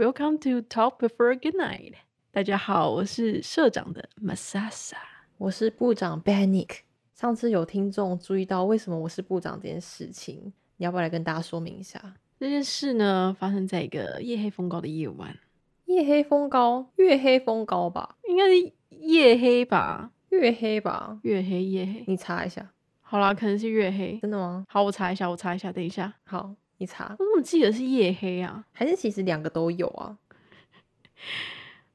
[0.00, 1.92] Welcome to Talk Before Good Night。
[2.32, 4.94] 大家好，我是社长的 Masasa。
[5.36, 6.78] 我是部长 Benick。
[7.12, 12.02] 上次有听众注意到为什么我是部长这件事情，你要不要来跟大家说明一下？
[12.38, 15.36] 这件事呢，发生在一个夜黑风高的夜晚。
[15.84, 18.16] 夜黑风高，月黑风高吧？
[18.26, 20.12] 应该是夜黑吧？
[20.30, 21.18] 月黑吧？
[21.24, 22.04] 月黑夜黑。
[22.06, 22.66] 你查一下。
[23.02, 24.18] 好啦，可能是月黑。
[24.22, 24.64] 真的吗？
[24.66, 25.70] 好，我查一下，我查一下。
[25.70, 26.14] 等一下。
[26.24, 27.14] 好，你查。
[27.18, 28.64] 我怎么记得是夜黑啊？
[28.72, 30.16] 还是其实两个都有啊？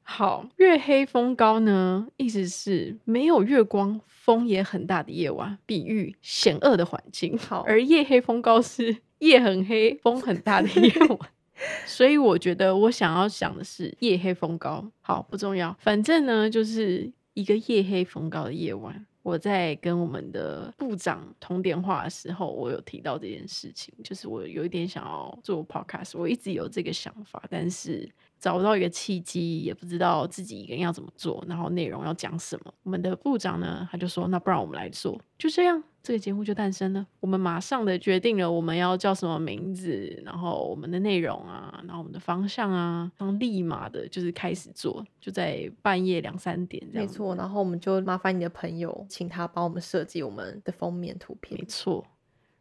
[0.02, 7.36] 好，月黑风高呢，意思是没有月光，风也很大的夜晚，比喻险恶的环境。
[7.36, 11.18] 好，而夜黑风高是夜很黑，风很大的夜晚。
[11.84, 14.88] 所以我觉得我想要想的是夜黑风高。
[15.00, 19.04] 好，不重要，反正呢，就是一个夜黑风高的夜晚。
[19.26, 32.72] 我在跟我们的部长通电话的时候，我有提到这件事情，就是我有一点想要做 podcast，我一直有这个想法，但是找不到一个契机，也不知道自己一个人要怎么做，然后内容要讲什么。
[32.84, 37.04] 我们的部长呢，他就说：“那不然我们来做，就这样。”这个节目就诞生了。
[37.18, 47.04] 我们马上的决定了我们要叫什么名字，然后我们的内容啊，然后我们的方向啊，然后立马的就是开始做，就在半夜两三点这样。
[47.04, 51.58] 没错，然后我们就麻烦你的朋友，请他帮我们设计我们的封面图片。
[51.58, 52.06] 没错，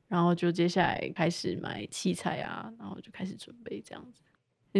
[0.07, 4.23] 然后就接下来开始买器材啊，然后就开始准备这样子。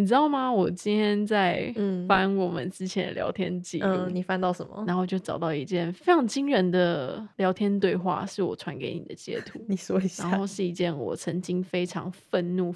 [0.01, 0.51] 你知道吗？
[0.51, 1.73] 我今天在
[2.05, 4.83] 翻我们之前的聊天记录，你翻到什么？
[4.85, 9.57] 然后就找到一件非常惊人的聊天对话，是我传给你的截图。
[9.69, 10.29] 你说一下。
[10.29, 12.75] 然后是一件我曾经非常愤怒。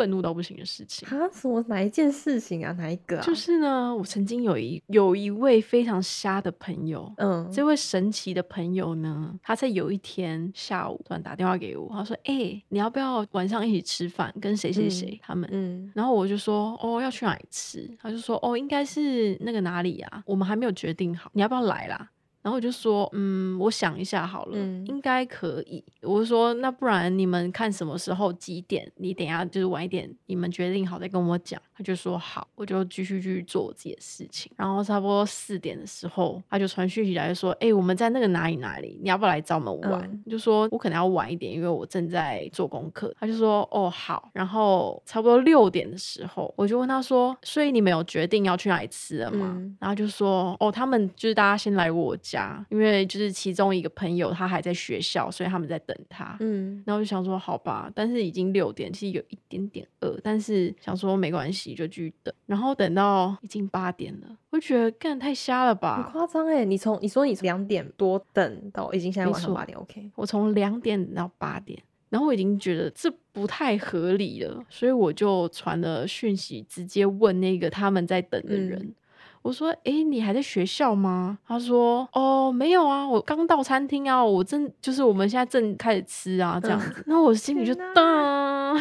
[0.00, 1.28] 愤怒到不行的事情啊！
[1.30, 2.72] 什么哪一件事情啊？
[2.72, 3.22] 哪一个啊？
[3.22, 14.34] 就是呢，我曾经有一有一位非常瞎的朋友，嗯，这位神奇的朋友呢，他在有一天下午突然打电话给我，他说：“哎，你要不要晚上一起吃饭？
[14.40, 20.22] 跟谁谁谁他们？”嗯，然后我就说：“哦，要去哪里吃？”他就说：“哦，应该是那个哪里啊？
[20.24, 22.08] 我们还没有决定好，你要不要来啦？”
[22.42, 24.56] 然后我就说，嗯，我想一下好了，
[24.86, 25.84] 应该可以。
[26.00, 28.90] 我就说，那不然你们看什么时候几点？
[28.96, 31.60] 你等下就是晚一点，你们决定好再跟我讲。
[31.76, 34.50] 他就说好，我就继续去做我自己的事情。
[34.56, 40.24] 然后差不多四点的时候，他就传讯息来，就说，哎，我们在那个哪里哪里，你要不要来找我们玩？
[40.28, 43.14] 就说我可能要晚一点，因为我正在做功课。
[43.18, 44.30] 他就说，哦，好。
[44.32, 49.60] 然后差不多六点的时候，我就问他说，所以你们有决定要去哪里吃了吗？
[49.78, 52.16] 然后就说，哦，他们就是大家先来我。
[52.22, 52.29] 家，
[52.70, 56.36] 因为就是其中一个朋友他还在学校，所以他们在等他。
[56.40, 62.34] 嗯，然后就想说好吧，但是已经六点，其实有一点点饿，但是想说没关系，就继续等。
[62.46, 66.64] 然后等到已经八点了，我觉得干太瞎了吧，很夸张哎！
[66.64, 70.10] 你从你说你两点多等到已经现在晚上八点，OK？
[70.14, 78.94] 我从两点等到八点，然后我已经觉得这不太合理了，所以我就传了讯息，直接问那个他们在等的人。
[79.42, 88.78] 我说：“哎，你还在学校吗？”他说：“哦，没有啊，我刚到餐厅啊，我正就是我们现在正开始吃啊，这样子。”那我心里就当，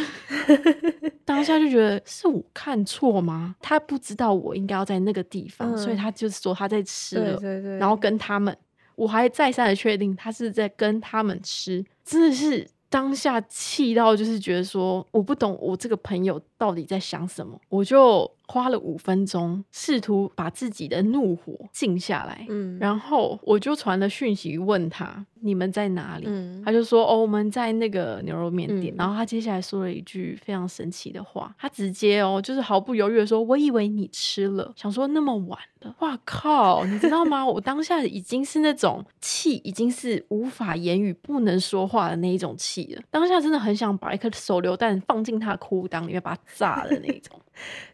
[1.24, 3.56] 当下就觉得是我看错吗？
[3.62, 7.40] 他不知道我应该要在那个地方，所以他就是说他在吃了，
[7.78, 8.56] 然后跟他们，
[8.96, 18.30] 我还再三的确定他是在跟他们吃，真的是当下气到就是觉得说我不懂我这个朋友到底在想什么，我就。
[18.52, 22.48] 花了五分钟，试图把自己的怒火静下来。
[22.50, 36.84] 嗯，然后我就传了讯息问他：“你们在哪里？”嗯，他就说：“哦，我们在那个牛肉面店。”然后他接下来说了一句非常神奇的话，他直接哦，就是毫不犹豫的说：“我以为你吃了。”想说那么晚了，哇靠！
[36.86, 37.46] 你知道吗？
[37.46, 43.02] 我当下已经是那种气，已经是无法言语、不能说话的那一种气了。
[43.12, 47.40] 当下真的很想把一颗手榴弹放进他的裤裆里面，把他炸的那种。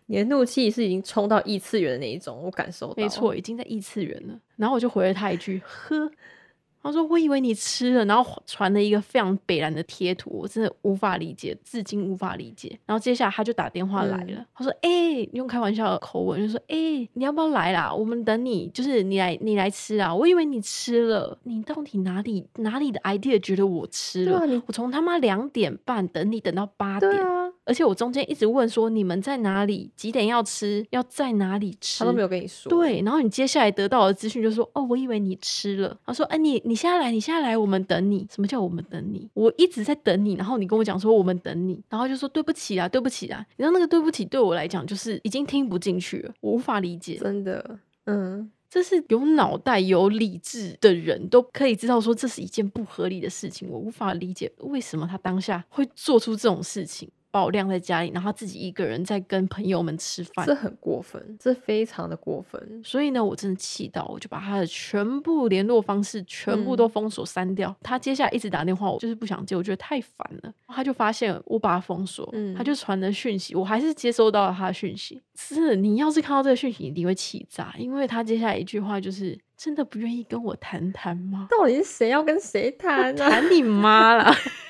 [0.08, 2.94] 你的怒气是已经冲到异次元的那一种，我感受到。
[2.98, 4.40] 没错，已经在异次元了。
[4.56, 6.12] 然后我就回了他一句：“呵。”
[6.86, 12.78] 他说：“我以为你吃了。”然后传了一个非常北然的贴图，我真的无法理解，至今无法理解。
[12.86, 17.92] 然后接下来他就打电话来了，他说：“哎，用开玩笑的口吻就说：‘哎，你要不要来啦？
[17.92, 24.40] 我们等你，就是你来，你来吃啊！’我以为你吃了，你到底哪里哪里的 idea 觉得我吃了？
[24.68, 27.12] 我从他妈两点半等你等到八点。”
[27.66, 29.90] 而且我中间一直问说你们在哪里？
[29.96, 30.86] 几点要吃？
[30.92, 32.00] 要在哪里吃？
[32.00, 32.70] 他都没有跟你说。
[32.70, 35.98] 对，然后你接下来得到的资讯就说，哦，我以为你吃了。
[36.06, 38.28] 他说，哎，你你现在来，你现在来，我们等你。
[38.32, 39.28] 什么叫我们等你？
[39.34, 43.44] 我一直在等你，然后你跟我讲说我们等你，然后就说对不起啊，对不起啊。
[43.58, 47.16] 你知道那个对不起对我来讲就是已经听不进去了，我无法理解。
[47.16, 53.68] 真的，嗯，这是有脑袋有理智的人都可以知道说这是一件不合理的事情。
[53.70, 57.10] 我无法理解为什么他当下会做出这种事情。
[57.36, 60.46] 爆晾在家里，然后自己一个人在跟朋友们吃饭。
[60.46, 62.82] 这很过分，这非常的过分。
[62.82, 67.76] 所以呢，我真的气到，我就把他的全部联络方式全部都封锁删掉。
[67.84, 70.54] 他接下来一直打电话，我就是不想接，我觉得太烦了。
[70.68, 75.22] 他就发现我把他封锁，他就传了讯息，我还是接收到了他的讯息。
[75.36, 83.28] 是你要是看到这个讯息，一定会气炸，因为他接下来一句话就是：“真的不愿意跟我谈谈吗？”到底是谁要跟谁谈呢？
[83.30, 84.34] 谈你妈啦！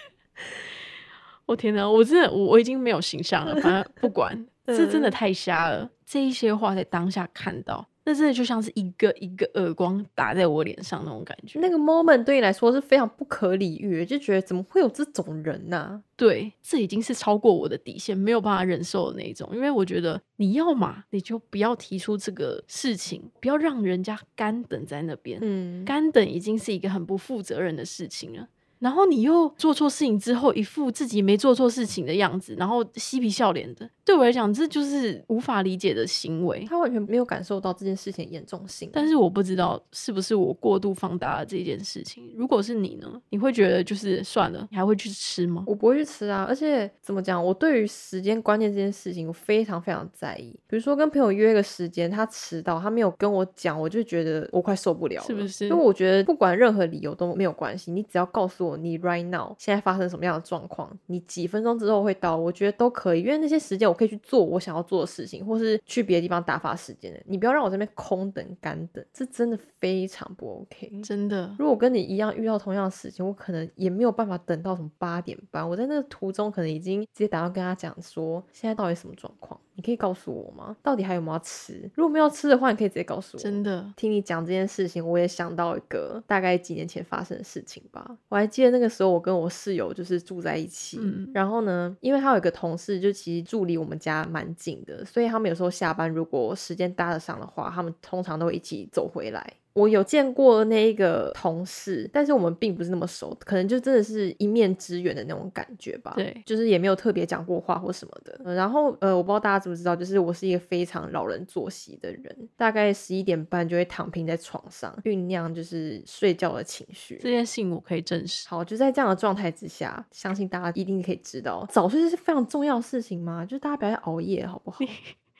[1.45, 3.53] 我天哪，我真的我我已经没有形象了。
[3.61, 5.89] 反正不管， 这真的太瞎了。
[6.05, 7.87] 这一些话在当下看到。
[8.07, 11.57] 那真的就像是一个一个耳光打在我脸上那种感觉。
[11.59, 16.03] 那个 moment 对你来说是非常不可理喻，就觉得怎么会有这种人呢？
[16.15, 19.49] 对，这已经是超过我的底线，没有办法忍受的那种。
[19.55, 25.39] 因为我觉得你要嘛，你就不要提出这个事情，不要让人家干等在那边。
[25.41, 28.47] 嗯，干等已经是一个很不负责任的事情了。
[28.79, 36.63] 然后你又做错事情之后，一副自己没做错事情的样子，然后嬉皮笑脸的，对我来讲，这就是无法理解的行为。
[36.69, 42.31] 他完全没有感受到这件事情严重性，但是我不知道是不是我过度放大了这件事情。
[42.35, 43.21] 如果是你呢？
[43.29, 45.63] 你会觉得就是算了，你还会去吃吗？
[45.65, 46.45] 我不会去吃啊。
[46.47, 50.55] 而且怎么讲，我对于时间观念这件事情，我非常非常在意。
[50.67, 55.65] 比如说跟朋友约个时间，他迟到，他没有跟我讲，我就觉得我快受不了了，是不是？
[55.67, 58.75] 因为我觉得不管任何理由都没有关系，你只要告诉我。
[58.75, 60.95] 你 right now 现在发生什么样的状况？
[61.07, 62.35] 你几分钟之后会到？
[62.35, 67.19] 我觉得都可以，因为那些时间我可以去做我想要做的事情，或是去别的地方打发时间的。
[67.25, 71.01] 你不要让我这边空等干等，这真的非常不 OK。
[71.01, 75.67] 真的，如果跟你一样遇到同样的事情，我可能也没有办法等到什么八点半。
[75.67, 79.59] 我在那个途中可能已经直接打算跟他讲说，现在到底什么状况？
[79.77, 80.75] 你可以告诉我吗？
[80.81, 81.89] 到底还有没有吃？
[81.95, 83.41] 如果没有吃的话，你可以直接告诉我。
[83.41, 88.17] 真的，听你讲这件事情，我也想到一个大概几年前发生的事情吧。
[88.29, 90.97] 我还记得那个时候，我跟我室友就是住在一起，
[91.33, 99.53] 然后呢，因为他有一个同事，就其实住离我我们家蛮近的，所以他们有时候下班如果时间搭得上的话，他们通常都会一起走回来。
[99.75, 106.13] 我有见过那一个同事，但是我们并不是那么熟，可能就真的是一面之缘的那种感觉吧。
[106.15, 108.53] 对，就是也没有特别讲过话或什么的。
[108.55, 117.19] 然后呃，我不知道大家知不知道，就是我是一个非常老人作息的人，大概十一点半就会躺平在床上酝酿就是睡觉的情绪。
[117.21, 118.47] 这件事情我可以证实。
[118.47, 124.79] 好，就在这样的状态之下，相信大家一定可以知道，早睡是非常重要的事情嘛，就是大家不要熬夜，好不好？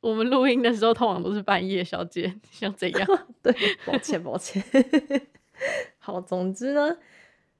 [0.08, 3.08] 我们录音的时候通常都是半夜，小姐像怎样。
[3.42, 3.52] 对，
[3.86, 4.64] 抱歉，抱歉。
[5.98, 6.96] 好，总之呢，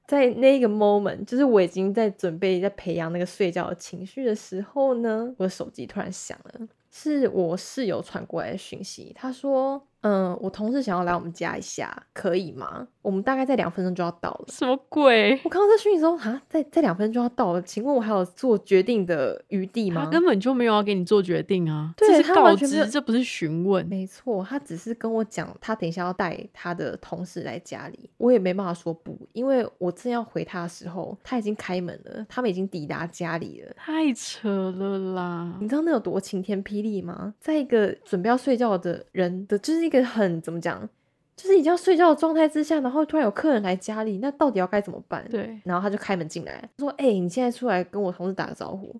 [0.06, 9.84] 在那个 moment，就是我已经在准备在培养那个睡觉的情绪的时候呢，我的手机突然响了，是我室友传过来的讯息，他说。
[10.02, 12.86] 嗯，我同事想要来我们家一下，可以吗？
[13.02, 14.44] 我们大概在两分钟就要到了。
[14.48, 15.40] 什么鬼？
[15.44, 20.04] 我看到这讯息之后，啊，在在两分钟就要到了，请问我还有做决定的余地吗？
[20.04, 21.94] 他根本就没有要给你做决定啊！
[21.96, 23.86] 这是告知，这不是询问。
[23.86, 33.72] 没错，他只是跟我讲，他等一下要带他的同事来家里，我也没办法说不，因为我正要回他的时候，他已经开门了，他们已经抵达家里了。
[33.76, 35.56] 太扯了啦！
[35.60, 37.34] 你知道那有多晴天霹雳吗？
[37.40, 40.04] 在一个准备要睡觉的人的，就是一个。
[40.04, 40.88] 很怎么讲，
[41.36, 45.26] 就是已经要睡觉的状态之下，然后突然有客人来家里，那到底要该怎么办？
[45.30, 48.94] 对，然后他就开门进来，说：“哎，你现在出来跟我同事打个招呼。”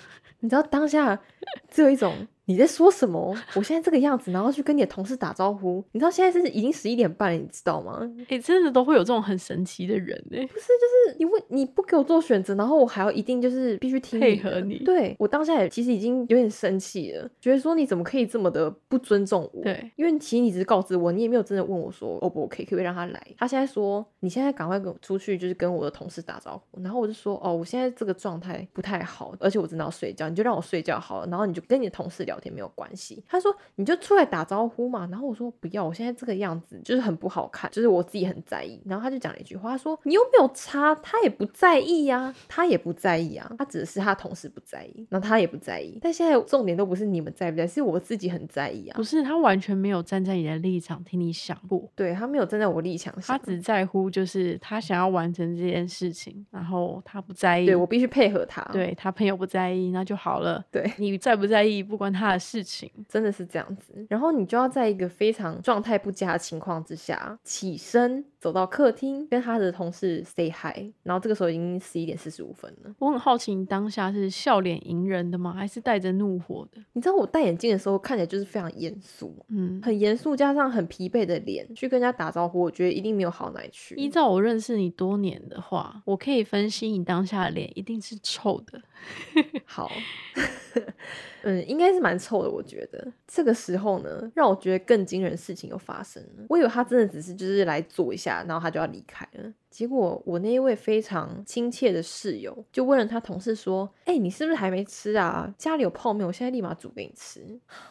[0.40, 1.20] 你知道当下
[1.68, 2.26] 只有一种。
[2.48, 3.36] 你在说什么？
[3.54, 5.84] 我现在这个样子，然后去跟你的同事打招呼。
[5.92, 8.00] 你知道现在是已经十一点半了，你知道吗？
[8.28, 10.38] 哎，真的都会有这种很神奇的人呢。
[10.46, 14.78] 不是，就是你问你不给我做选择，然后我还要一定就是必须听配合你。
[14.78, 19.62] 对我当下也其实已经有点生气了，觉得说你怎么可以这么的不尊重我？
[19.62, 23.26] 对，因为其实你只是告知我，你也没有真的问我说 O 不 OK，可不可以让他来？
[23.36, 26.82] 他现在说你现在赶快跟我出去，就是跟我的同事打招呼。
[26.82, 31.26] 然后我就说哦，我现在这个状态不太好，而且我真的要睡觉，你就让我睡觉好了。
[31.26, 33.22] 然后你就跟你的同事聊天没有关系。
[33.28, 45.98] 他说：“你就出来打招呼嘛。”然后我说：“不要，我现在这个样子就是很不好看，就是我自己很在意。”然后他就讲了一句话，他说：“你又没有差，他也不在意呀，他也不在意啊，他只是他同事不在意，那他也不在意。
[46.00, 48.96] 但现在重点都不是你们在不在，是我自己很在意啊。
[48.96, 60.64] 不是他完全没有站在你的立场听你想过，对他没有站在我立场上，他只在乎就是他想要完成这件事情，然后他不在意，对我必须配合他，对他朋友不在意那就好了。
[60.70, 62.90] 对你在不在意不关他他的事情。
[63.08, 64.06] 真的是这样子。
[64.08, 68.24] 然后你就要在一个非常状态不佳的情况之下起身。
[68.38, 72.94] 走到客厅跟他的同事 say hi，然后这个时候已经十一点四十五分了。
[73.00, 75.52] 我很好奇，你当下是笑脸迎人的吗？
[75.52, 76.80] 还是带着怒火的？
[76.92, 83.96] 你知道我戴眼镜的时候看起来就是非常严肃，嗯，很严肃，加上很疲惫的脸去跟人家打招呼，我觉得一定没有好哪去。
[83.96, 88.80] 依照我认识你多年的话，我可以分析你当下的脸一定是臭的。
[89.66, 89.90] 好。
[91.42, 92.50] 嗯，应该是蛮臭的。
[92.50, 96.44] 我觉得这个时候呢，让我觉得更惊人的事情又发生了。
[96.48, 99.52] 我以为他真的只是就是来坐一下，然后他就要离开了。
[99.70, 105.52] 结果我那一位非常亲切的室友就问了他同事说：“哎，你是不是还没吃啊？
[105.56, 107.40] 家里有泡面，我现在立马煮给你吃。”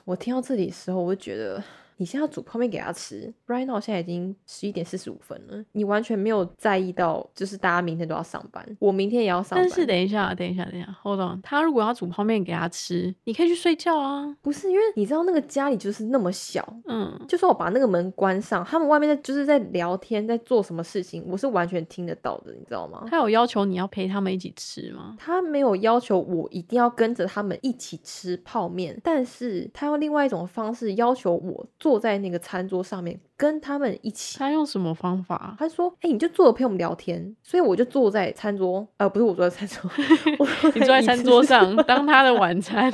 [0.05, 1.63] 我听到这里的时候，我就觉得。
[1.97, 9.67] 你现在要煮泡面给他吃，right now 现在已经十一点四十五分了，你完全没有在意到，就是大家明天都要上班，我明天也要上班。
[9.67, 14.35] 但是等一下，等一下，等一下，hold on，他如果要煮泡面给他吃，你可以去睡觉啊。
[14.41, 23.05] 不是，因为你知道那个家里就是那么小，嗯，就算我把那个门关上，他们外面在就是在聊天，在做什么事情，我是完全听得到的，你知道吗？
[23.09, 25.15] 他有要求你要陪他们一起吃吗？
[25.17, 32.67] 他没有要求我一定要跟着他们一起吃泡面，但是他用另外一种方式要求我坐在那个餐。
[32.67, 35.55] 桌上面跟他们一起，他用什么方法？
[35.57, 39.89] 他说：“哎，你就坐着陪我们聊天。”所以我就坐在餐桌，呃，不是我坐在餐桌，
[40.75, 42.93] 你坐在餐桌上当他的晚餐。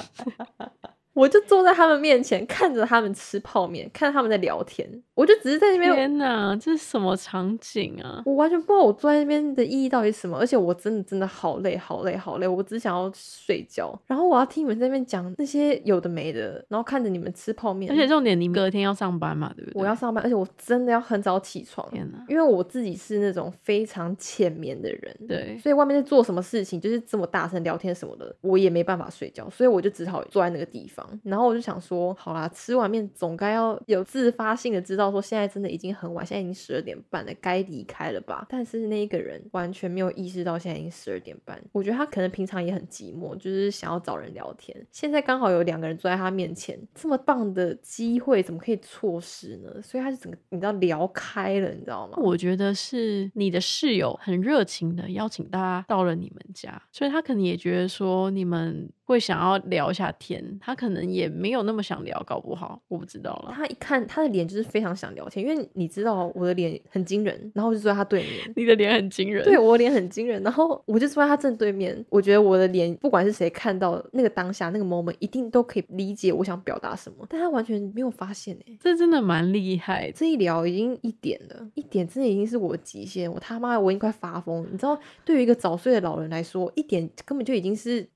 [1.14, 4.90] 我就坐在他们面前，看着他们吃泡面，看他们在聊天。
[5.14, 5.94] 我就只是在那边。
[5.94, 8.22] 天哪，这是什么场景啊？
[8.26, 10.38] 我完全不知道我坐在那边的意义到底是什么。
[10.40, 12.48] 而且我真的真的好累，好累，好累。
[12.48, 13.98] 我只想要睡觉。
[14.08, 17.92] 然后我要听你们在那边讲那些有的没的，然后看着你们吃泡面。
[17.92, 19.80] 而且重点，你隔天要上班嘛，对不对？
[19.80, 21.88] 我要上班，而且我真的要很早起床。
[21.92, 22.26] 天哪！
[22.28, 29.48] 因为我自己是那种非常浅眠的人，对，所以外面在做什么事情，就是这么大声聊天什么的，我也没办法睡觉。
[29.52, 31.03] 所以我就只好坐在那个地方。
[31.24, 38.46] 然后我就想说，好啦，吃完面总该要有自发性的知道说，现在真的已经很晚，现在已经十二点半了，该离开了吧？
[38.50, 41.62] 但是那一个人完全没有意识到现在已经十二点半。
[41.72, 44.76] 我觉得他可能平常也很寂寞，就是想要找人聊天。
[44.92, 49.82] 现在刚好有两个人坐在他面前，这么棒的机会怎么可以错失呢？
[49.82, 52.18] 所以他就整个你知道聊开了，你知道吗？
[52.18, 58.90] 我觉得是你的室友很热情的邀请大家到了你们家，所以他可能也觉得说你们。
[59.06, 63.54] 会想要聊一下天，他可能也没有那么想聊，搞不好我不知道了。
[63.54, 68.54] 他一看他的脸就是非常想聊天，因为你知道我的脸很惊人，然后我就坐在他对面。
[68.56, 72.04] 你的脸很惊人，对我脸很惊人，然后我就坐在他正对面。
[72.10, 80.10] 我觉得我的脸不管是谁看到那个当下那个 moment，一定都可以理解我想表达什么，但他完全没有发现哎，这真的蛮厉害。
[80.12, 84.66] 这一聊已经一点了，一点真的已经是我的极限，我他妈我已经快发疯。
[84.72, 88.08] 你知道，对于一个早睡的老人来说，一点根本就已经是。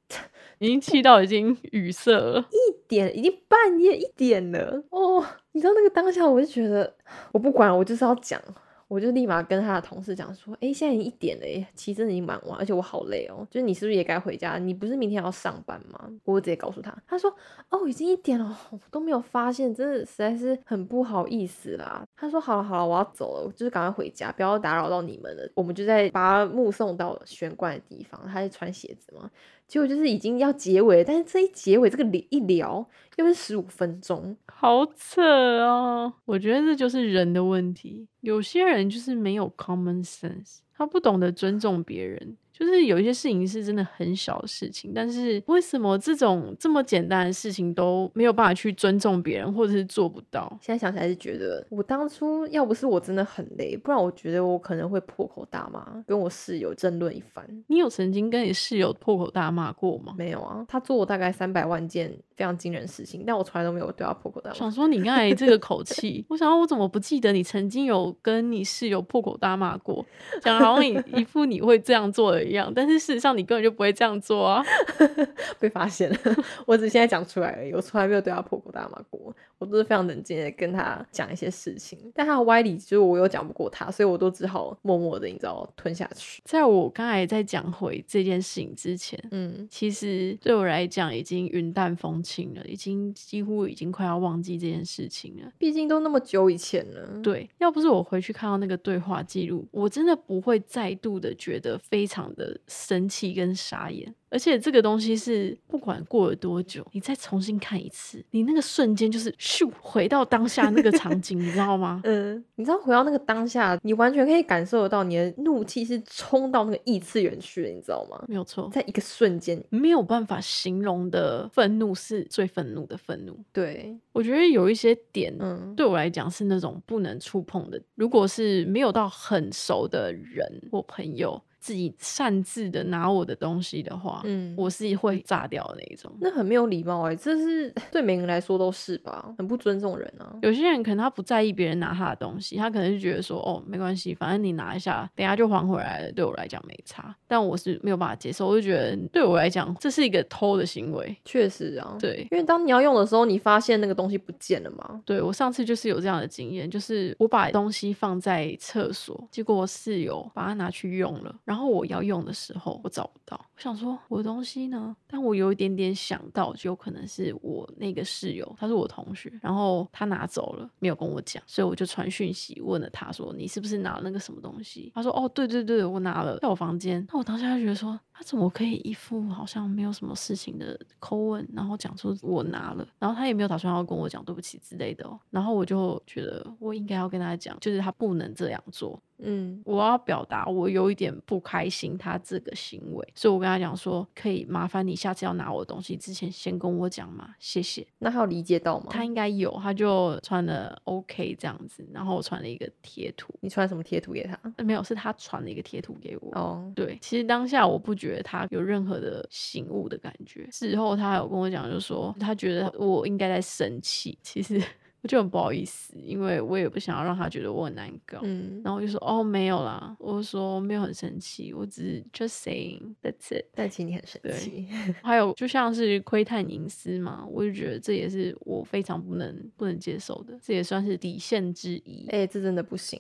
[0.60, 5.26] 已经气到已经语塞了，一点已经半夜一点了哦。
[5.52, 6.94] 你知道那个当下，我就觉得
[7.32, 8.42] 我不管，我就是要讲。
[8.90, 13.46] 我就立马跟他的同事讲说：“哎，现在已经一点了，哎，其实真的已经蛮晚，而且我好累哦。
[13.52, 14.58] 就是你是不是也该回家？
[14.58, 17.30] 你不是明天要上班吗？”我直接告诉他，他说
[17.70, 29.30] ：“哦，已经一点了，我都没有发现，真的实在是很不好意思啦。”他说：“好了好了，我要走了，就是赶快回家，不要打扰到你们了。”我们就在把他目送到玄关的地方，他在穿鞋子嘛。
[29.68, 35.22] 结果就是已经要结尾，但是这一结尾，这个一聊又是十五分钟，好扯
[35.66, 36.14] 啊！
[36.24, 42.38] 我觉得这就是人的问题，有些人就是没有 common sense，他不懂得尊重别人。
[42.58, 50.58] 就是有一些事情是真的很小的事情，但是为什么这种这么简单的事情都没有办法去尊重别人，或者是做不到？
[50.60, 57.46] 现在想起来是觉得，我当初要不是我真的很累，不然我觉得我可能会破口大骂，跟我室友争论一番。
[57.68, 60.16] 你有曾经跟你室友破口大骂过吗？
[60.18, 64.56] 没有啊，他做我大概三百万件非常惊人事情，但我从来都没有对他破口大骂。
[64.56, 70.04] 想说你刚才这个口气， 我想我怎么不记得你曾经有跟你室友破口大骂过？
[70.42, 72.47] 讲好像你一副你会这样做的。
[72.48, 74.64] 一样，但是事实上你根本就不会这样做啊！
[75.60, 76.18] 被发现了，
[76.66, 81.98] 我只现在讲出来而已，我从来没有对他破口大骂过，我都是非常冷静的跟他讲一些事情。
[82.14, 86.42] 但他的歪理就是我又讲不过他，所以我都只好默默的，你知道，吞下去。
[86.46, 95.52] 在我刚才在讲回这件事情之前，嗯，其实对我来讲已经云淡风轻了，已经几乎已经快要忘记这件事情了。
[95.58, 97.22] 毕竟都那么久以前了。
[97.24, 102.28] 对，要不是我回去看到那个对话记录，我真的不会再度的觉得非常。
[102.38, 112.00] 的生气跟傻眼，而且这个东西是不管过了多久，你再重新看一次，你那个瞬间就是咻回到当下那个场景，你知道吗？
[112.04, 118.24] 嗯，你知道回到那个当下，你完全可以感受得到你的怒气是冲到那个异次元去了，你知道吗？
[118.28, 123.36] 没有错，在一个瞬间，没有办法形容的愤怒是最愤怒的愤怒。
[123.52, 127.82] 对，我觉得有一些点，嗯，对我来讲是那种不能触碰的。
[127.96, 136.10] 如果是没有到很熟的人或朋友，自己擅自的拿我的东西的话，嗯我是会炸掉的那一种。
[136.22, 140.34] 那很没有礼貌哎、这是对每个人来说都是吧，很不尊重人啊。
[140.42, 147.14] 有些人可能他不在意别人拿他的东西，他可能就觉得说，哦，没关系，反正你拿一下，等一下就还回来了，对我来讲没差。
[147.28, 151.14] 但我是没有办法接受，我就觉得对我来讲，这是一个偷的行为。
[151.26, 155.02] 确实啊，对，因为当你要用的时候，你发现那个东西不见了嘛。
[155.06, 164.96] 对我上次就是有这样的经验，就是我把东西放在厕所，结果我室友把它拿去用了，然后然后我要用的时候我找不到，我想说我的东西呢？
[165.08, 174.92] 但我有一点点想到，就有可能是我那个室友，他是我同学，然后他拿走了，没有跟我讲，所以我就传讯息问了他说你是不是拿了那个什么东西？
[174.94, 177.04] 他说哦对对对，我拿了，在我房间。
[177.12, 185.20] 那我当下就觉得说他怎么可以一副好像没有什么事情的口吻，然后讲出我拿了，然后他也没有打算要跟我讲对不起之类的哦。
[185.30, 189.00] 然后我就觉得我应该要跟他讲，就是他不能这样做。
[189.20, 197.86] 嗯，我要表达我有一点不开心他这个行为，所以我跟他讲说，可以麻烦你下次要拿我的东西之前先跟我讲嘛，谢谢。
[197.98, 198.86] 那他有理解到吗？
[198.92, 204.40] 他应该有，他就传了 OK 这样子，然后我传了一个贴图，你传什么贴图给他？
[204.58, 206.32] 呃没有，是他传了一个贴图给我。
[206.40, 210.48] 哦，对，其实当下我不觉得他有任何的醒悟的感觉。
[210.52, 214.18] 事后他还有跟我讲，就说他觉得我应该在生气。
[214.22, 214.62] 其实
[215.04, 218.20] 我就很不好意思，因为我也不想要让他觉得我很难搞。
[218.24, 223.46] 嗯，然后我就说哦没有啦，我就说没有很生气，我只是 just saying that's it。
[223.54, 224.68] 但其实你很生对气。
[225.04, 232.08] 还有就像是窥探隐私嘛，我就觉得这也是我非常不能不能接受的，这也算是底线之一。
[232.10, 233.00] 哎、这真的不行。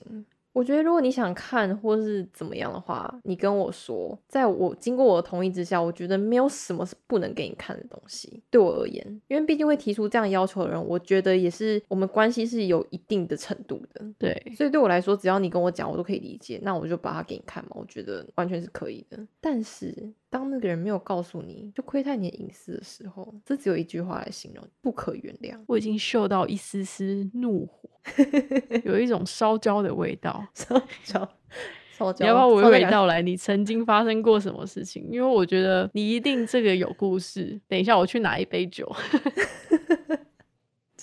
[0.57, 8.41] 我觉得如果你想看或是怎么样的话，你跟我说，在我经过我的同意之下，我觉得没有什么是不能给你看的东西。
[8.49, 14.03] 对我而言，因为毕竟会提出这样要求的人，我觉得也是我们关系是有一定的程度的。
[14.17, 19.19] 对，所以对我来说，只要你跟我讲，我都可以理解，那我就把它给你看嘛，我觉得完全是可以的。
[19.39, 25.57] 但是当那个人没有告诉你就窥探你的隐私的时候，这只有一句话来形容：不可原谅。
[25.67, 27.89] 我已经嗅到一丝丝怒火，
[28.83, 30.45] 有一种烧焦的味道。
[30.53, 31.29] 烧焦，
[31.91, 33.21] 烧焦，你要不要娓娓道来？
[33.21, 35.07] 你曾经发生过什么事情？
[35.09, 37.59] 因为我觉得你一定这个有故事。
[37.67, 38.93] 等一下，我去拿一杯酒。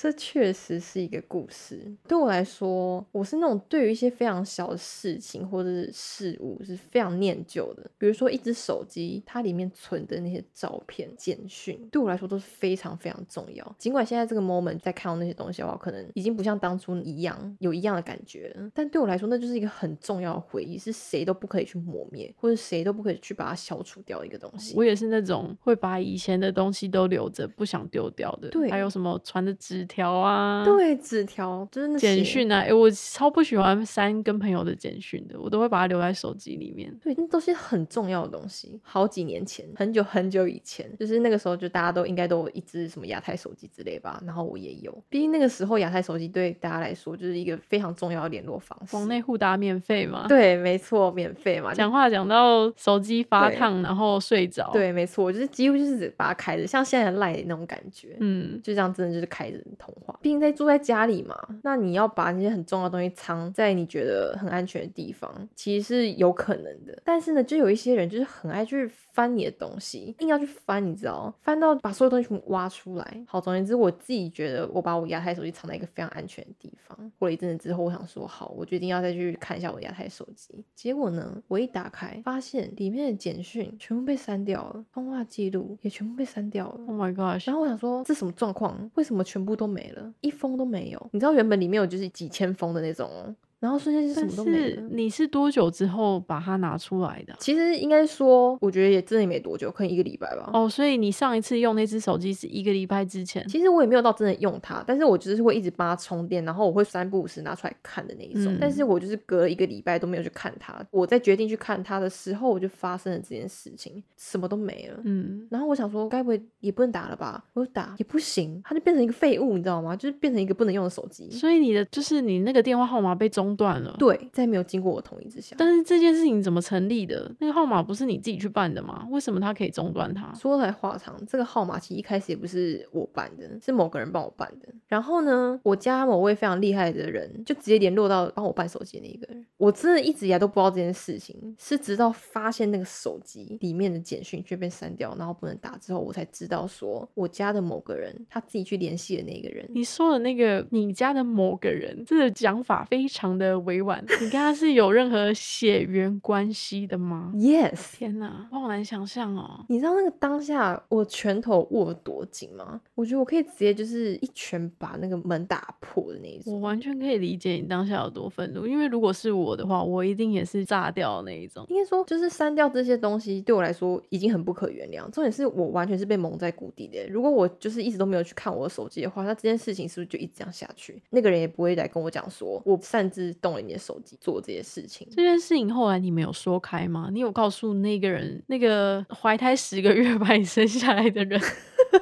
[0.04, 1.80] 这确实是一个故事。
[2.06, 7.90] 对我来说，我是那种对于一些非常小的事情或者是事物是非常念旧的。
[7.96, 13.74] 比如说，一只手机，它里面存的那些照片、简讯，对我来说都是非常非常重要。
[13.78, 24.74] 尽管现在这个 moment 在看到那些东西的话，可能已经不像当初一样有一样的感觉了，但对我来说，那就是一个很重要的回忆，是谁都不可以去磨灭，或者谁都不可以去把它消除掉的一个东西。
[24.76, 28.50] 我也是那种会把以前的东西都留着，不想丢掉的。
[28.50, 36.92] 对还有什么传的纸条啊，对，纸条就是那简讯啊，诶，我超不喜欢删跟朋友的简讯的，我都会把它留在手机里面。
[37.00, 38.80] 对，那都是很重要的东西。
[38.82, 44.92] 好几年前，很久很久以前，就是那个时候，就大家都应该都有一只什么亚太手机之类吧，然后我也有。
[45.08, 48.96] 毕竟那个时候亚太手机对大家来说就是一个非常重要的联络方式。
[48.96, 51.72] 往内互打免费嘛，对，没错，免费嘛。
[51.72, 58.16] 讲话讲到手机发烫，然后睡着。，对，没错，就是几乎就是把它开着，像现在的赖那种感觉。
[58.18, 60.13] 嗯，就这样，真的就是开着童话。
[60.24, 66.98] 毕竟在住在家里嘛，那你要把那些很重要的东西藏在你觉得很安全的地方，其实是有可能的。
[67.04, 73.24] 但是呢，就有一些人就是很爱去翻你的东西，硬要去翻，你知道，翻到把所有东西全部挖出来。
[73.28, 76.98] 好，总而言之，我自己觉得我把我亚太手机藏在一个非常安全的地方。
[77.18, 80.64] 过了一阵子之后，我想说，好，我决定要再去看一下我的亚太手机。
[80.74, 86.80] 结果呢，我一打开，发现里面的简讯全部被删掉了，通话记录也全部被删掉了。
[86.86, 88.90] Oh my gosh，然后我想说，这什么状况？
[88.94, 91.08] 为什么全部都没了，一封都没有？
[91.12, 94.82] 你知道原本里面有就是几千封的那种，然后瞬间就什么都没了。
[94.90, 97.36] 你是多久之后把它拿出来的啊？
[97.40, 100.50] 其实应该说，我觉得也真的没多久，可能一个礼拜吧。
[100.52, 103.42] 哦，所以你上一次用那只手机是一个礼拜之前。
[103.48, 108.52] 其实我也没有到真的用它，但是我就是会一直帮它充电，然后我会三不五时拿出来看的那一种。
[108.52, 110.78] 嗯但是我就是隔了一个礼拜都没有去看它。
[110.90, 115.00] 我在决定去看它的时候，我就发生了这件事情，什么都没了。
[115.04, 117.42] 嗯，然后我想说，该不会也不能打了吧？
[117.54, 119.96] 我就打也不行，它就变成一个废物，你知道吗？
[119.96, 121.30] 就是变成一个不能用的手机。
[121.30, 123.94] 所以你的就是你那个电话号码被终中断了。
[123.98, 125.54] 对，在没有经过我同意之下。
[125.58, 127.30] 但是这件事情怎么成立的？
[127.38, 129.06] 那个号码不是你自己去办的吗？
[129.10, 130.32] 为什么他可以中断它？
[130.34, 134.68] 说来话长，这个号码其实一开始也不是我办的，是某个人帮我办的。
[134.86, 139.44] 然后呢，我家某位非常厉害的人就直接联络到帮我办手机的那一个人。
[139.56, 149.68] 我真的一直以来都不知道这件事情，是直到发现那个手机里面的简讯却被删掉，然后不能打之后，我才知道说我家的某个人他自己去联系的那个人。
[149.70, 154.04] 你说的那个你家的某个人，这个讲法非常的委婉。
[154.20, 159.64] 你跟他是有任何血缘关系的吗？Yes，天哪，我好难想象哦。
[159.68, 162.80] 你知道那个当下我拳头握得多紧吗？
[162.94, 166.54] 我觉得我可以直接就是一拳把那个门打破的那一种。
[166.54, 171.64] 我完全可以理解你当下有多愤怒，因为如果是我的话，我一定也是炸掉的那一种。
[171.68, 175.10] 应该说，就是删掉这些东西对我来说已经很不可原谅。
[175.10, 177.06] 重点是我完全是被蒙在鼓底的。
[177.08, 181.02] 如果我就是一直都没有去看我的手机的话，那这件事情是不是就一直这样下去？
[181.10, 185.06] 那个人也不会来跟我讲说我擅自动了你的手机做这些事情。
[185.10, 187.08] 这件事情后来你没有说开吗？
[187.12, 191.40] 你有告诉那个人，那个怀胎十个月把你生下来的人，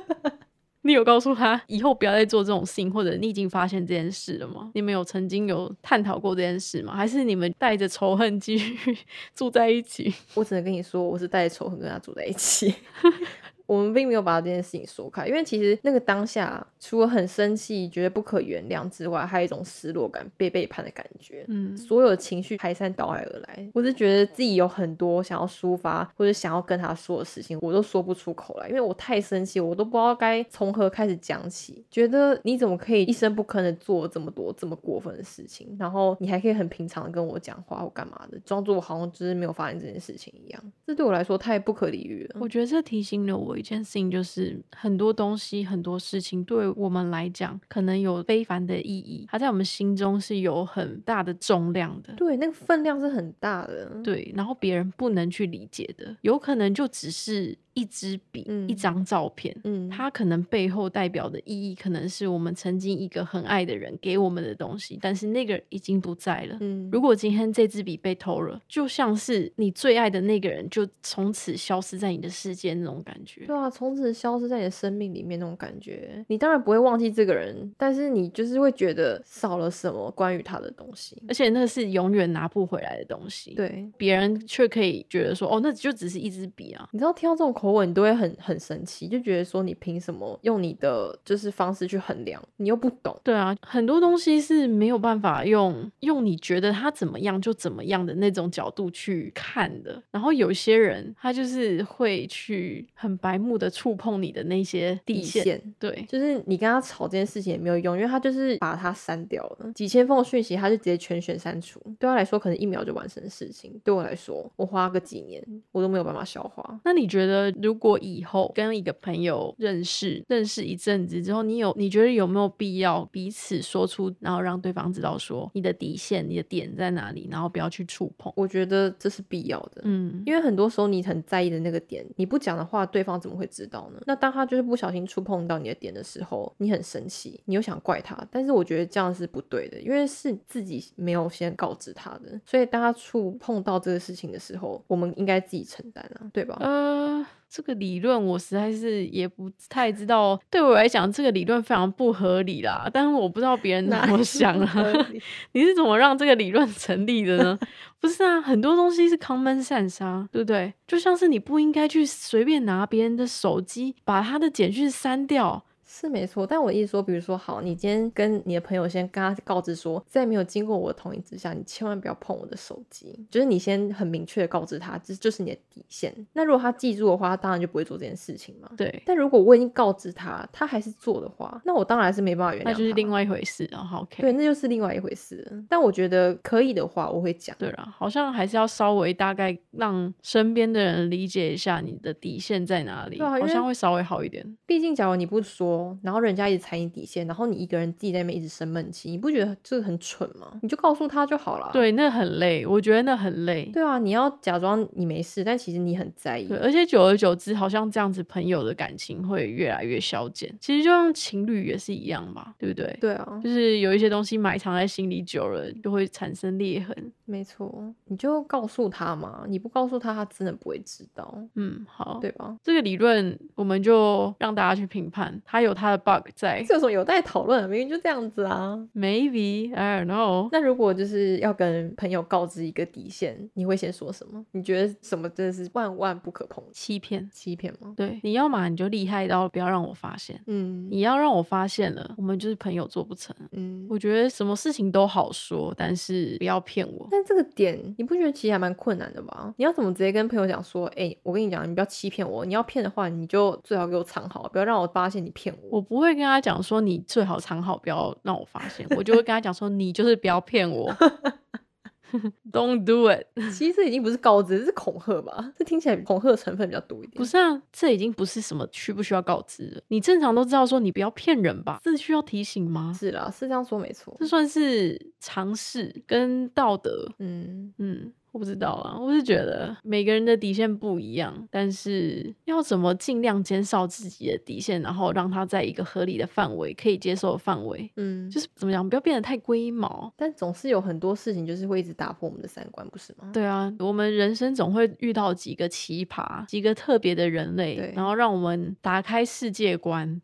[0.82, 4.70] 你有告诉他以后不要再做这种事情，或者你已经发现这件事了吗？
[4.74, 6.96] 你们有曾经有探讨过这件事吗？
[6.96, 8.96] 还是你们带着仇恨继续
[9.34, 10.12] 住在一起？
[10.34, 12.74] 我只能跟你说，我是带着仇恨跟他住在一起。
[13.72, 21.46] 我们并没有把这件事情说开，因为其实那个当下，除了很生气、觉得不可原谅之外，还有一种失落感、被背叛的感觉。
[21.48, 23.66] 嗯，所有的情绪排山倒海而来。
[23.72, 31.82] 我是觉得自己有很多想要抒发或者想要跟他说的事情，我都说不出口来，因为我太生气，我都不知道该从何开始讲起。
[31.90, 40.62] 觉得你怎么可以一声不吭的做这么多这么过分的事情，然后你还可以很平常的跟我讲话或干嘛的，装作我好像就是没有发生这件事情一样。
[40.86, 42.40] 这对我来说太不可理喻了。
[42.40, 52.12] 我觉得这提醒了我一件事情，就是很多东西、很多事情对我们来讲，可能有非凡的意义，它在我们心中是有很大的重量的。
[52.14, 53.88] 对，那个分量是很大的。
[54.02, 66.56] 对，然后别人不能去理解的，有可能就只是一支笔、一嗯张照片，嗯，它可能背后代表的意义，可能是我们曾经一个很爱的人给我们的东西，但是那个人已经不在了。
[66.60, 73.46] 嗯，如果今天这支笔被偷了，就像是你最爱的那个人就从此消失在你的世界那种感觉。
[73.46, 81.16] 对啊，从此消失在你的生命里面那种感觉，你当然不会忘记这个人，但是你就是会觉得少了什么关于他的东西。
[81.28, 86.88] 而且那是永远拿不回来的东西。，对，别人却可以觉得说，哦，那就只是一支笔啊。
[86.92, 93.16] 你知道听到这种口吻，你都会很很生气，就觉得说你凭什么用你的就是方式去衡量，你又不懂。
[93.22, 100.02] 对啊，很多东西是没有办法用用你觉得他怎么样就怎么样的那种角度去看的。
[100.10, 105.44] 然后有些人他就是会去很白目的触碰你的那些底底线。
[105.44, 111.80] 线对，就是你跟他吵这件事情也没有用，因为他就是把他删掉了，几千封的讯息他就直接全选删除。
[112.00, 116.80] 对他来说，可能一秒就完成的事情，对我来说，我花个几年我都没有办法消化。
[116.84, 128.32] 那你觉得，如果以后跟一个朋友认识认识一阵子之后，你有你觉得有没有必要彼此说出，然后让对方知道说你的底线、你的点在哪里，然后不要去触碰？
[128.36, 129.82] 我觉得这是必要的。
[129.84, 134.00] 嗯，因为很多时候你很在意的那个点，你不讲的话，对方怎么会知道呢？
[134.06, 146.56] 那当他就是不小心触碰到你的点的时候，你很生气，你又想怪他，但是我觉得这样是不对的，因为是自己没有先告知他的，所以当他触碰到这个事情的时候，我们应该自己承担啊，对吧？
[146.60, 152.88] 呃，这个理论我实在是也不太知道，对我来讲，这个理论非常不合理啦。
[152.90, 154.74] 但是我不知道别人怎么想啊。
[155.52, 157.58] 你是怎么让这个理论成立的呢？
[158.00, 160.72] 不是啊，很多东西是 common sense 啊，对不对？
[160.86, 165.62] 就像是你不应该去随便拿别人的手机，把他的简讯删掉。
[165.94, 176.10] 是没错，但我意思说，比如说，好，你今天跟你的朋友先跟他告知说，在没有经过我的同意之下，你千万不要碰我的手机，就是你先很明确的告知他，这就是你的底线。
[176.32, 178.70] 那如果他记住的话，他当然就不会做这件事情嘛。
[178.74, 182.70] 对，但如果我已经告知他，他还是做的话，那我当然是没办法原谅。
[182.70, 183.68] 那就是另外一回事。
[183.70, 185.46] 然后 OK，对，那就是另外一回事。
[185.68, 187.54] 但我觉得可以的话，我会讲。
[187.58, 194.56] 对了，好像还是要稍微大概让身边的人理解一下你的底线在哪里，好像会稍微好一点。
[194.64, 200.58] 毕竟，假如你不说，然后人家一直踩你底线，然后你一个人自己在那边一直生闷气，你不觉得这个很蠢吗？
[200.62, 201.70] 你就告诉他就好了。
[201.72, 203.70] 对，那很累，我觉得那很累。
[203.72, 206.58] 对啊，你要假装你没事，但其实你很在意对，。
[206.58, 210.54] 而且久而久之，好像这样子朋友的感情会越来越消减。
[210.60, 212.96] 其实就像情侣也是一样吧，对不对？
[213.00, 217.12] 对啊，就是有一些东西埋藏在心里久了，就会产生裂痕。
[217.24, 222.54] 没错，你就告诉他嘛，你不告诉他，他真的不会知道，嗯，好，对吧？
[222.62, 227.68] 这个理论我们就让大家去评判，他有有它的 bug 在这有什么有待讨论？
[227.68, 228.78] 明明就这样子啊。
[228.94, 230.48] ，maybe I don't know。
[230.52, 234.44] 那如果就是要跟朋友告知一个底线，你会先说什么？
[234.52, 236.62] 你觉得什么真的是万万不可碰？
[236.72, 237.94] 欺骗，欺骗吗？
[237.96, 243.34] 对，你要嘛你就厉害到不要让我发现，嗯你要让我发现了，我们就是朋友做不成。
[243.52, 243.86] 嗯。
[243.88, 247.08] 我觉得什么事情都好说，但是不要骗我。
[247.10, 249.54] 但这个点你不觉得其实还蛮困难的吗？
[249.56, 255.80] 你要怎么直接跟朋友讲说，哎、我跟你讲，你不要欺骗我，你要骗的话，你就最好给我藏好，不要让我发现你骗我。
[255.82, 258.86] 不会跟他讲说你最好藏好，不要让我发现。
[258.96, 260.90] 我就会跟他讲说你就是不要骗我，
[262.52, 263.26] Don't do it。
[263.52, 265.52] 其实这已经不是告知，这是恐吓吧？
[265.56, 267.12] 这听起来恐吓成分比较多一点。
[267.16, 269.82] 不是啊，这已经不是什么需不需要告知了。
[269.88, 271.80] 你正常都知道说你不要骗人吧？
[271.82, 272.94] 这需要提醒吗？
[272.98, 274.26] 是啦，是这样说没错这。
[274.26, 277.10] 算是常识跟道德。
[277.18, 287.90] 嗯，嗯，我不知道啊，我是觉得每个人的底线不一样，但是要怎么尽量减少自己的底线，然后让他在一个合理的范围，可以接受的范围。
[287.96, 290.10] 嗯，就是怎么讲，不要变得太龟毛。
[290.16, 293.30] 但总是有很多事情就是会一直打破我们的三观，不是吗？
[293.34, 300.20] 对啊，我们人生总会遇到几个奇葩，几个特别的人类，然后让我们打开世界观。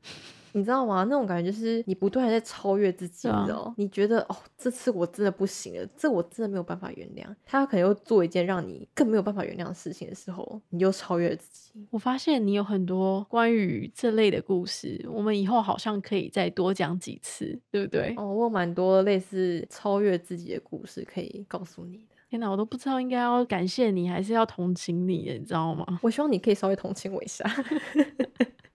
[0.53, 1.05] 你知道吗？
[1.05, 3.75] 那种感觉就是你不断的在超越自己，你知道？
[3.77, 7.25] 你觉得哦，这次我真的不行了，这我真的没有办法原谅。
[7.45, 11.87] 他可能又做一件让你更没有办法原谅的事情的时候，你又超越了自己。
[11.91, 18.15] 我发现你有很多关于这类的故事，我们以后好像可以再多讲几次，对不对？
[18.17, 22.17] 哦，我有蛮多类似超越自己的故事可以告诉你的。
[22.31, 25.99] 天哪，我都不知道应该要感谢你，还是要同情你，你知道吗？
[26.03, 27.45] 我希望你可以稍微同情我一下。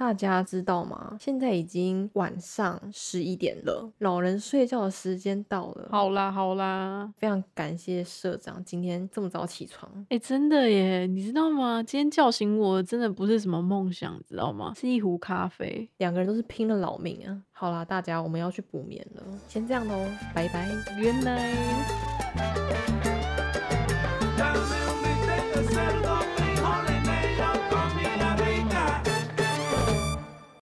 [0.00, 1.14] 大家知道吗？
[1.20, 9.92] 现在已经晚上十一点了，老人睡觉的时间到了。，好啦好啦，非常感谢社长今天这么早起床。
[10.08, 11.82] 哎、真的耶，你知道吗？
[11.82, 14.72] 今天叫醒我真的不是什么梦想，知道吗？
[14.74, 15.86] 是一壶咖啡。
[15.98, 17.42] 两个人都是拼了老命啊！
[17.52, 20.66] 好啦，大家我们要去补眠了，先这样喽，拜拜。
[20.98, 23.09] 原来。